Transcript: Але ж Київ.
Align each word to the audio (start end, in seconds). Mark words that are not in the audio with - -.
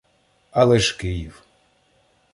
Але 0.51 0.79
ж 0.79 0.97
Київ. 0.97 1.41